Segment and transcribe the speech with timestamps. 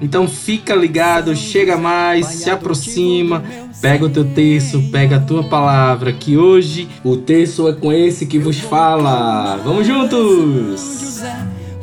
[0.00, 3.42] Então fica ligado, chega mais, se aproxima,
[3.80, 8.26] pega o teu texto, pega a tua palavra, que hoje o texto é com esse
[8.26, 9.56] que vos fala.
[9.64, 11.22] Vamos juntos!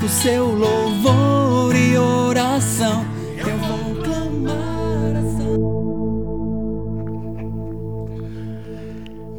[0.04, 3.06] O seu louvor e oração.
[3.38, 5.62] Eu vou clamar a São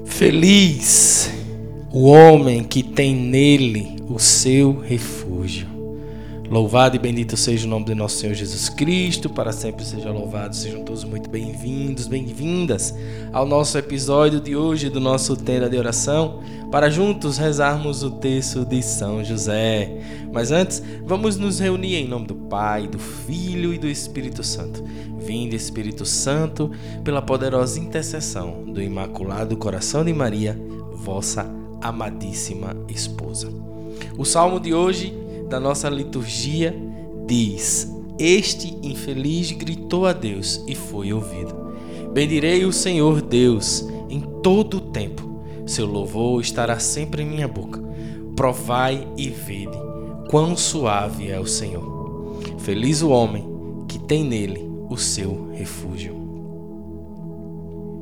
[0.06, 1.30] Feliz
[1.92, 5.81] o homem que tem nele o seu refúgio.
[6.52, 10.54] Louvado e bendito seja o nome de nosso Senhor Jesus Cristo, para sempre seja louvado.
[10.54, 12.94] Sejam todos muito bem-vindos, bem-vindas
[13.32, 18.66] ao nosso episódio de hoje do nosso Tenda de Oração, para juntos rezarmos o texto
[18.66, 19.98] de São José.
[20.30, 24.84] Mas antes, vamos nos reunir em nome do Pai, do Filho e do Espírito Santo.
[25.20, 26.70] Vinde, Espírito Santo,
[27.02, 30.60] pela poderosa intercessão do Imaculado Coração de Maria,
[30.92, 33.50] vossa amadíssima esposa.
[34.18, 35.21] O salmo de hoje
[35.52, 36.74] da nossa liturgia
[37.26, 37.86] diz:
[38.18, 41.54] Este infeliz gritou a Deus e foi ouvido.
[42.10, 45.42] Bendirei o Senhor Deus em todo o tempo.
[45.66, 47.82] Seu louvor estará sempre em minha boca.
[48.34, 49.76] Provai e vede
[50.30, 52.40] quão suave é o Senhor.
[52.58, 53.44] Feliz o homem
[53.86, 56.16] que tem nele o seu refúgio.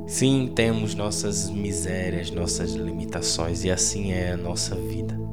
[0.06, 5.29] Sim, temos nossas misérias, nossas limitações, e assim é a nossa vida.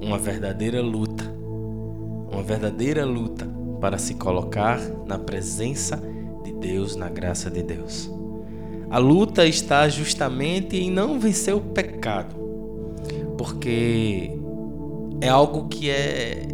[0.00, 1.24] Uma verdadeira luta,
[2.30, 3.48] uma verdadeira luta
[3.80, 6.00] para se colocar na presença
[6.44, 8.10] de Deus, na graça de Deus.
[8.90, 12.34] A luta está justamente em não vencer o pecado,
[13.36, 14.30] porque
[15.20, 16.48] é algo que é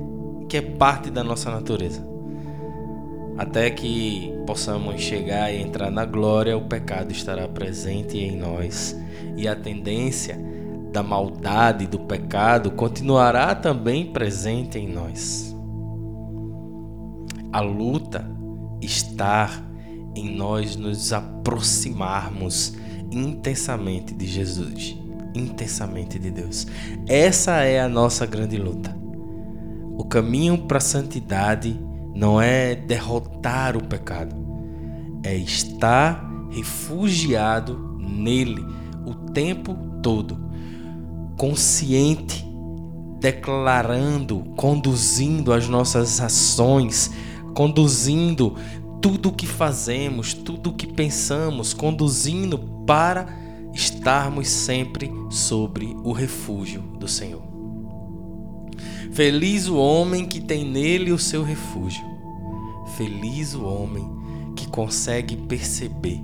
[0.49, 2.07] que é parte da nossa natureza.
[3.37, 8.97] Até que possamos chegar e entrar na glória, o pecado estará presente em nós
[9.37, 10.39] e a tendência
[10.95, 15.53] da maldade, do pecado, continuará também presente em nós.
[17.53, 18.25] A luta
[18.81, 19.51] está
[20.15, 22.77] em nós nos aproximarmos
[23.11, 24.97] intensamente de Jesus,
[25.35, 26.65] intensamente de Deus.
[27.09, 28.97] Essa é a nossa grande luta.
[29.99, 31.77] O caminho para a santidade
[32.15, 34.37] não é derrotar o pecado,
[35.25, 38.65] é estar refugiado nele
[39.05, 40.44] o tempo todo,
[41.37, 42.45] consciente,
[43.21, 47.11] declarando, conduzindo as nossas ações,
[47.55, 48.55] conduzindo
[49.01, 53.27] tudo o que fazemos, tudo o que pensamos, conduzindo para
[53.73, 57.43] estarmos sempre sobre o refúgio do Senhor.
[59.13, 62.05] Feliz o homem que tem nele o seu refúgio.
[62.97, 64.05] Feliz o homem
[64.57, 66.21] que consegue perceber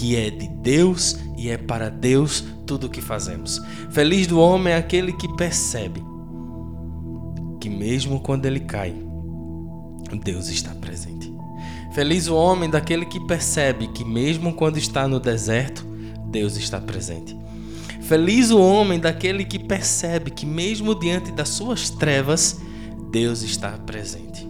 [0.00, 3.60] que é de Deus e é para Deus tudo o que fazemos.
[3.90, 6.02] Feliz do homem é aquele que percebe
[7.60, 8.94] que mesmo quando ele cai,
[10.24, 11.30] Deus está presente.
[11.92, 15.84] Feliz o homem daquele que percebe que mesmo quando está no deserto,
[16.30, 17.36] Deus está presente.
[18.00, 22.58] Feliz o homem daquele que percebe que, mesmo diante das suas trevas,
[23.10, 24.48] Deus está presente.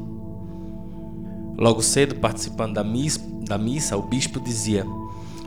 [1.58, 4.86] Logo cedo, participando da missa, da missa, o bispo dizia: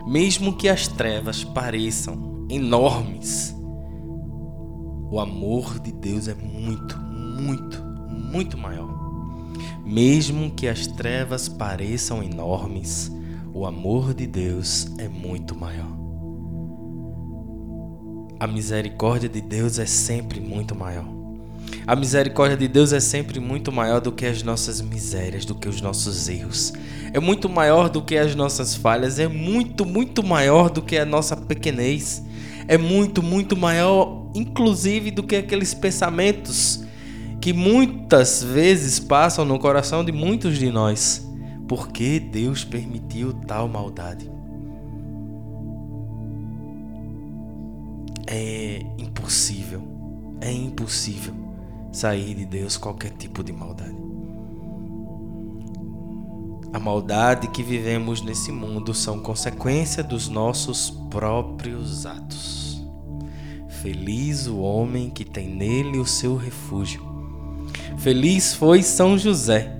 [0.06, 3.54] Mesmo que as trevas pareçam enormes,
[5.10, 8.92] o amor de Deus é muito, muito, muito maior.
[9.84, 13.10] Mesmo que as trevas pareçam enormes,
[13.52, 15.96] o amor de Deus é muito maior.
[18.40, 21.13] A misericórdia de Deus é sempre muito maior.
[21.86, 25.68] A misericórdia de Deus é sempre muito maior do que as nossas misérias, do que
[25.68, 26.72] os nossos erros.
[27.12, 31.04] É muito maior do que as nossas falhas, é muito, muito maior do que a
[31.04, 32.22] nossa pequenez.
[32.66, 36.82] É muito, muito maior, inclusive, do que aqueles pensamentos
[37.38, 41.28] que muitas vezes passam no coração de muitos de nós.
[41.68, 44.30] Por que Deus permitiu tal maldade?
[48.26, 49.82] É impossível,
[50.40, 51.43] é impossível
[51.96, 53.96] sair de Deus qualquer tipo de maldade.
[56.72, 62.84] A maldade que vivemos nesse mundo são consequência dos nossos próprios atos.
[63.80, 67.00] Feliz o homem que tem nele o seu refúgio.
[67.96, 69.78] Feliz foi São José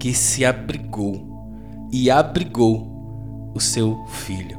[0.00, 1.46] que se abrigou
[1.92, 4.58] e abrigou o seu filho.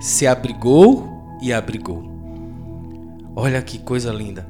[0.00, 1.08] Se abrigou
[1.40, 2.02] e abrigou.
[3.36, 4.44] Olha que coisa linda.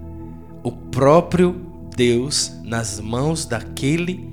[0.63, 1.66] O próprio
[1.97, 4.31] Deus nas mãos daquele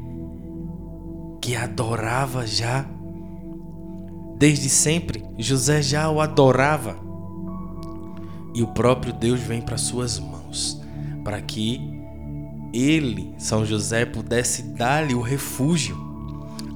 [1.41, 2.85] que adorava já.
[4.37, 6.97] Desde sempre, José já o adorava.
[8.53, 10.79] E o próprio Deus vem para suas mãos,
[11.23, 11.81] para que
[12.73, 15.97] ele, São José, pudesse dar-lhe o refúgio,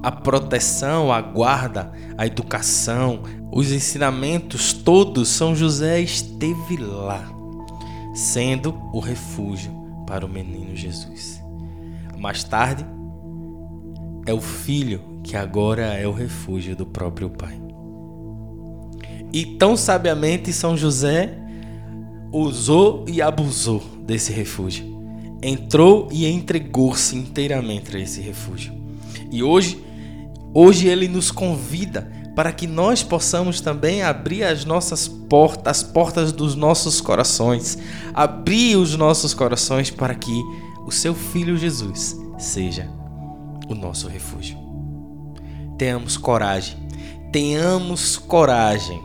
[0.02, 3.20] a proteção, a guarda, a educação,
[3.52, 5.28] os ensinamentos todos.
[5.28, 7.30] São José esteve lá,
[8.14, 11.44] sendo o refúgio para o menino Jesus.
[12.16, 12.84] Mais tarde,
[14.26, 17.60] é o filho que agora é o refúgio do próprio pai.
[19.30, 21.38] E tão sabiamente São José
[22.32, 24.98] usou e abusou desse refúgio.
[25.42, 28.72] Entrou e entregou-se inteiramente a esse refúgio.
[29.30, 29.84] E hoje,
[30.54, 36.30] hoje ele nos convida para que nós possamos também abrir as nossas portas, as portas
[36.30, 37.76] dos nossos corações,
[38.14, 40.40] abrir os nossos corações para que
[40.86, 42.88] o seu filho Jesus seja
[43.68, 44.56] o nosso refúgio.
[45.76, 46.76] Tenhamos coragem,
[47.32, 49.02] tenhamos coragem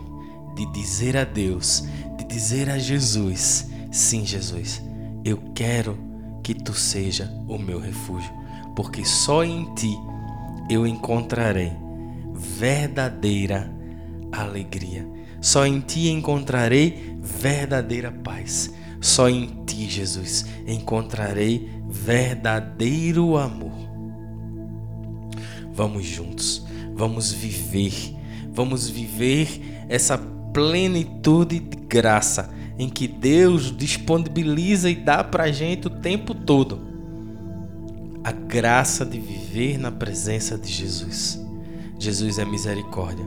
[0.56, 1.86] de dizer a Deus,
[2.20, 4.80] de dizer a Jesus: sim, Jesus,
[5.26, 5.98] eu quero
[6.44, 8.32] que tu seja o meu refúgio,
[8.76, 9.98] porque só em ti
[10.70, 11.82] eu encontrarei
[12.44, 13.74] verdadeira
[14.32, 15.08] alegria.
[15.42, 18.74] Só em ti encontrarei verdadeira paz.
[19.02, 23.74] Só em ti, Jesus, encontrarei verdadeiro amor.
[25.74, 28.16] Vamos juntos, vamos viver,
[28.54, 30.18] vamos viver essa
[30.54, 36.80] plenitude de graça em que Deus disponibiliza e dá para a gente o tempo todo.
[38.24, 41.43] A graça de viver na presença de Jesus.
[42.00, 43.26] Jesus é misericórdia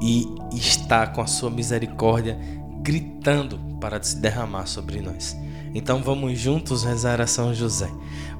[0.00, 2.38] e está com a sua misericórdia
[2.82, 5.36] gritando para se derramar sobre nós.
[5.74, 7.90] Então vamos juntos rezar a São José,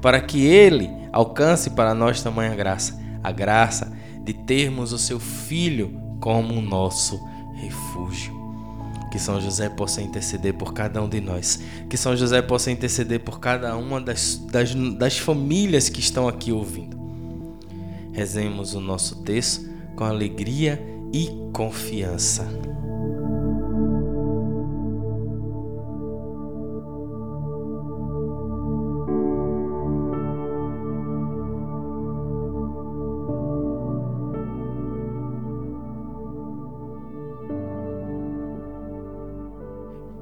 [0.01, 3.91] para que ele alcance para nós tamanha graça a graça
[4.23, 7.19] de termos o seu Filho como nosso
[7.55, 8.43] refúgio.
[9.11, 11.59] Que São José possa interceder por cada um de nós.
[11.89, 16.51] Que São José possa interceder por cada uma das, das, das famílias que estão aqui
[16.51, 16.92] ouvindo.
[18.13, 20.79] Rezemos o nosso texto com alegria
[21.11, 22.47] e confiança.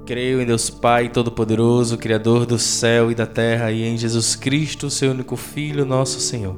[0.06, 4.90] Creio em Deus Pai Todo-Poderoso, Criador do céu e da terra, e em Jesus Cristo,
[4.90, 6.58] seu único Filho, nosso Senhor,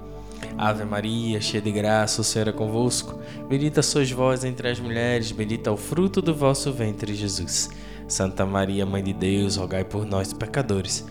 [0.57, 3.19] Ave Maria, cheia de graça, o Senhor é convosco.
[3.49, 7.69] Bendita sois vós entre as mulheres, bendito é o fruto do vosso ventre, Jesus.
[8.07, 11.05] Santa Maria, Mãe de Deus, rogai por nós, pecadores,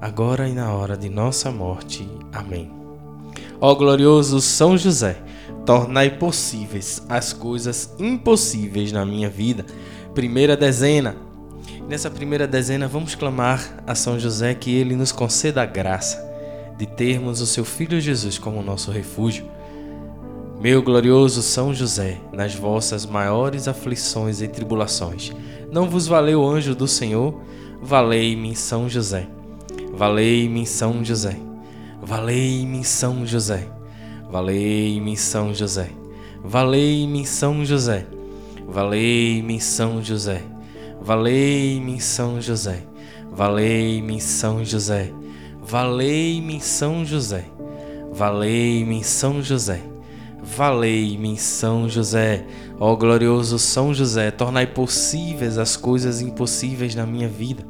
[0.00, 2.08] agora e na hora de nossa morte.
[2.32, 2.70] Amém.
[3.60, 5.22] Ó glorioso São José,
[5.64, 9.64] tornai possíveis as coisas impossíveis na minha vida.
[10.14, 11.14] Primeira dezena.
[11.88, 16.31] Nessa primeira dezena, vamos clamar a São José que ele nos conceda a graça
[16.76, 19.44] de termos o seu Filho Jesus como nosso refúgio.
[20.60, 25.32] Meu glorioso São José, nas vossas maiores aflições e tribulações,
[25.72, 27.40] não vos valeu o anjo do Senhor?
[27.80, 29.26] Valei-me, São José.
[29.92, 31.36] Valei-me, São José.
[32.00, 33.66] Valei-me, São José.
[34.30, 35.90] Valei-me, São José.
[36.42, 38.04] Valei-me, São José.
[38.68, 40.42] Valei-me, São José.
[41.00, 42.84] Valei-me São José.
[43.32, 45.12] Valei-me São José.
[45.62, 47.44] Valei-me São José.
[48.12, 49.80] Valei-me São José.
[50.42, 52.44] Valei-me São José.
[52.78, 57.64] Ó glorioso São José, tornai possíveis as coisas impossíveis na minha vida.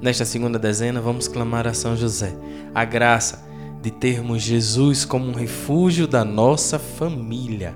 [0.00, 2.34] Nesta segunda dezena, vamos clamar a São José
[2.74, 3.44] a graça
[3.80, 7.74] de termos Jesus como um refúgio da nossa família.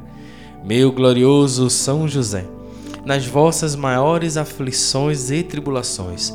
[0.64, 2.44] Meu glorioso São José,
[3.04, 6.34] nas vossas maiores aflições e tribulações,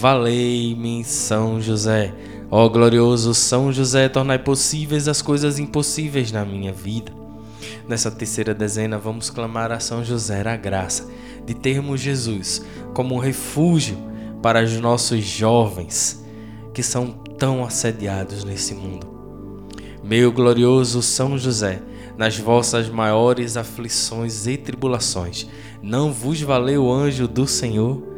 [0.00, 2.14] Valei-me São José.
[2.48, 7.10] Ó glorioso São José, tornai possíveis as coisas impossíveis na minha vida.
[7.88, 11.10] Nessa terceira dezena, vamos clamar a São José a graça
[11.44, 12.64] de termos Jesus
[12.94, 13.98] como um refúgio
[14.40, 16.24] para os nossos jovens
[16.72, 19.08] que são tão assediados nesse mundo.
[20.04, 21.82] Meu glorioso São José,
[22.16, 25.48] nas vossas maiores aflições e tribulações,
[25.82, 28.17] não vos valeu o anjo do Senhor?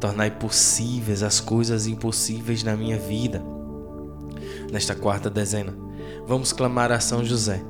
[0.00, 3.42] tornai possíveis as coisas impossíveis na minha vida.
[4.70, 5.76] Nesta quarta dezena,
[6.26, 7.64] vamos clamar a São José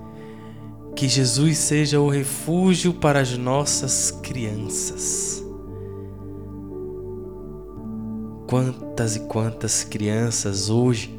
[0.99, 5.45] que Jesus seja o refúgio para as nossas crianças.
[8.49, 11.17] Quantas e quantas crianças hoje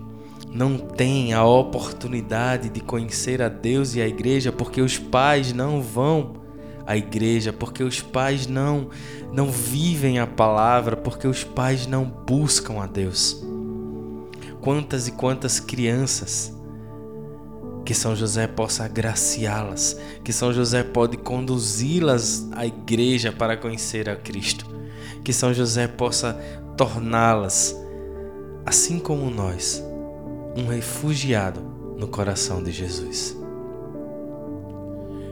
[0.51, 5.81] não têm a oportunidade de conhecer a Deus e a igreja porque os pais não
[5.81, 6.33] vão
[6.89, 8.89] à igreja, porque os pais não
[9.31, 13.45] não vivem a palavra, porque os pais não buscam a Deus.
[14.59, 16.51] Quantas e quantas crianças
[17.85, 24.15] que São José possa agraciá-las, que São José pode conduzi-las à igreja para conhecer a
[24.15, 24.65] Cristo,
[25.23, 26.33] que São José possa
[26.75, 27.75] torná-las,
[28.65, 29.83] assim como nós,
[30.57, 31.61] um refugiado
[31.99, 33.37] no coração de Jesus.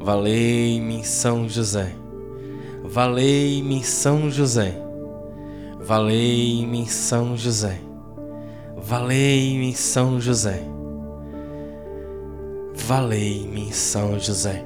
[0.00, 1.94] Valei-me São José.
[2.84, 4.80] Valei-me São José.
[5.80, 7.80] Valei-me São José.
[8.76, 10.78] Valei-me São José.
[12.88, 14.64] Valei-me, São José.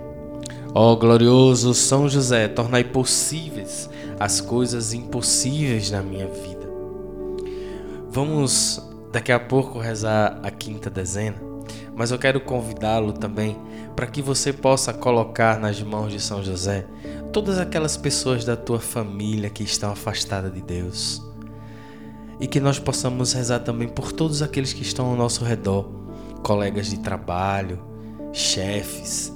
[0.73, 6.71] Ó glorioso São José, tornai possíveis as coisas impossíveis na minha vida.
[8.09, 11.37] Vamos daqui a pouco rezar a quinta dezena,
[11.97, 13.57] mas eu quero convidá-lo também
[13.95, 16.87] para que você possa colocar nas mãos de São José
[17.33, 21.23] todas aquelas pessoas da tua família que estão afastadas de Deus.
[22.41, 25.89] E que nós possamos rezar também por todos aqueles que estão ao nosso redor,
[26.43, 27.83] colegas de trabalho,
[28.33, 29.33] chefes,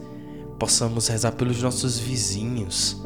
[0.58, 3.02] possamos rezar pelos nossos vizinhos,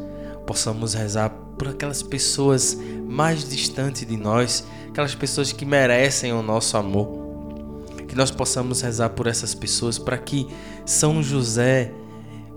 [0.47, 2.77] possamos rezar por aquelas pessoas
[3.07, 7.30] mais distantes de nós, aquelas pessoas que merecem o nosso amor.
[8.11, 10.45] Que nós possamos rezar por essas pessoas para que
[10.85, 11.93] São José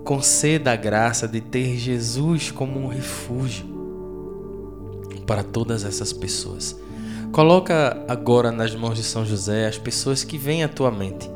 [0.02, 3.64] conceda a graça de ter Jesus como um refúgio
[5.26, 6.76] para todas essas pessoas.
[7.30, 11.30] Coloca agora nas mãos de São José as pessoas que vêm à tua mente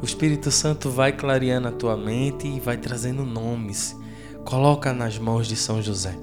[0.00, 3.96] o Espírito Santo vai clareando a tua mente e vai trazendo nomes.
[4.44, 6.16] Coloca nas mãos de São José,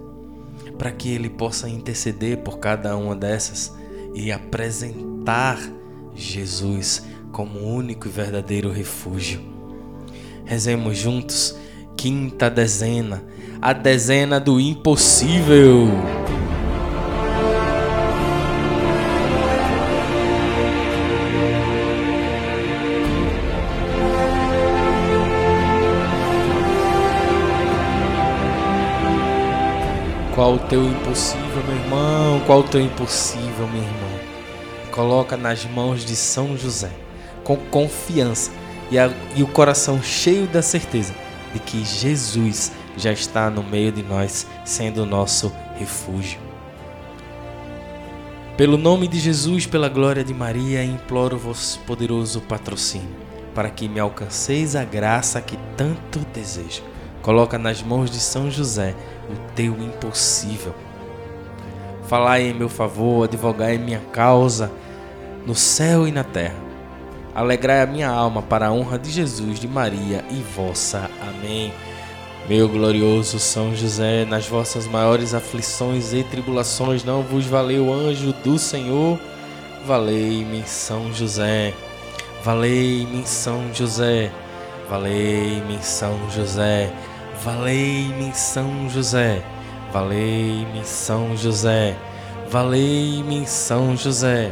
[0.77, 3.75] para que ele possa interceder por cada uma dessas
[4.13, 5.59] e apresentar
[6.15, 9.41] Jesus como único e verdadeiro refúgio.
[10.45, 11.55] Rezemos juntos,
[11.97, 13.23] quinta dezena,
[13.61, 15.89] a dezena do impossível.
[30.35, 32.41] Qual o teu impossível, meu irmão?
[32.45, 33.44] Qual o teu impossível?
[34.95, 36.89] Coloca nas mãos de São José,
[37.43, 38.49] com confiança
[38.89, 41.13] e, a, e o coração cheio da certeza
[41.53, 46.39] de que Jesus já está no meio de nós, sendo o nosso refúgio.
[48.55, 53.15] Pelo nome de Jesus, pela glória de Maria, imploro vos poderoso patrocínio,
[53.53, 56.81] para que me alcanceis a graça que tanto desejo.
[57.21, 58.95] Coloca nas mãos de São José
[59.29, 60.73] o teu impossível.
[62.07, 64.71] Falai em meu favor, advogai em minha causa,
[65.45, 66.55] no céu e na terra.
[67.33, 71.09] Alegrai a minha alma para a honra de Jesus, de Maria e vossa.
[71.21, 71.73] Amém.
[72.47, 78.33] Meu glorioso São José, nas vossas maiores aflições e tribulações, não vos valeu o anjo
[78.43, 79.19] do Senhor?
[79.85, 81.73] Valei-me, São José.
[82.43, 84.31] Valei-me, São José.
[84.89, 86.93] Valei-me, São José.
[87.43, 89.43] Valei-me, São José.
[89.91, 91.95] Valei-me, São José.
[92.49, 94.51] Valei-me, São José.